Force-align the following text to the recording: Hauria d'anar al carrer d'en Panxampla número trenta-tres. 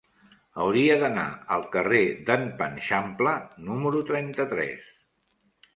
Hauria 0.61 0.95
d'anar 1.03 1.25
al 1.57 1.67
carrer 1.75 2.01
d'en 2.31 2.49
Panxampla 2.63 3.35
número 3.69 4.05
trenta-tres. 4.11 4.91